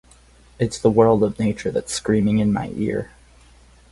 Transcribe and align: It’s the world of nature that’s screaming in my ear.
It’s 0.57 0.79
the 0.79 0.89
world 0.89 1.21
of 1.21 1.37
nature 1.37 1.69
that’s 1.69 1.93
screaming 1.93 2.39
in 2.39 2.51
my 2.51 2.71
ear. 2.75 3.11